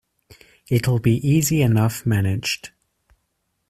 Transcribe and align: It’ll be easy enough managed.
It’ll 0.67 0.97
be 0.97 1.17
easy 1.17 1.61
enough 1.61 2.07
managed. 2.07 2.71